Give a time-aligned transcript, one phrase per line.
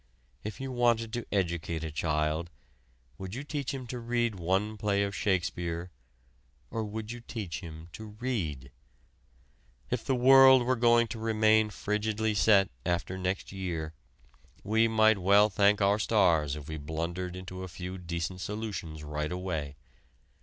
[0.43, 2.49] If you wanted to educate a child,
[3.19, 5.91] would you teach him to read one play of Shakespeare,
[6.71, 8.71] or would you teach him to read?
[9.91, 13.93] If the world were going to remain frigidly set after next year,
[14.63, 19.31] we might well thank our stars if we blundered into a few decent solutions right
[19.31, 19.75] away.